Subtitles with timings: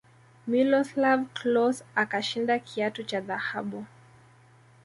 [0.49, 3.85] miloslav klose akashinda kiatu cha dhahabu